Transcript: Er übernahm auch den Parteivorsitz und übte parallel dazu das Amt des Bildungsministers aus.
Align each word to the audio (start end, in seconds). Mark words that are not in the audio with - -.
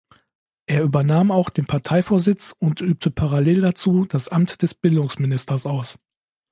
Er 0.65 0.81
übernahm 0.81 1.29
auch 1.29 1.51
den 1.51 1.67
Parteivorsitz 1.67 2.55
und 2.57 2.81
übte 2.81 3.11
parallel 3.11 3.61
dazu 3.61 4.05
das 4.05 4.29
Amt 4.29 4.63
des 4.63 4.73
Bildungsministers 4.73 5.67
aus. 5.67 5.99